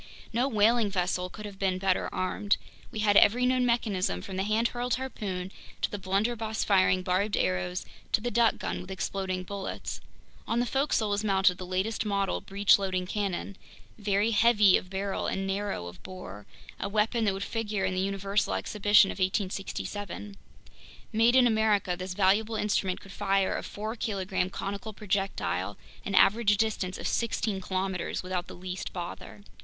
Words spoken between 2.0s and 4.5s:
armed. We had every known mechanism, from the